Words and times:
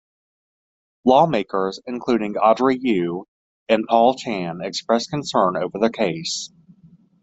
Lawmakers 1.05 1.79
including 1.85 2.35
Audrey 2.35 2.79
Eu 2.81 3.25
and 3.69 3.85
Paul 3.87 4.15
Chan 4.17 4.59
expressed 4.63 5.11
concern 5.11 5.55
over 5.55 5.77
the 5.77 5.91
case. 5.91 6.51